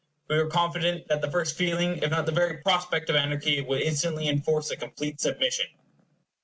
[0.27, 3.81] We were confident that the first feeling if not the very prospect, of anarchy would
[3.83, 5.67] instantly enforce a complete submission.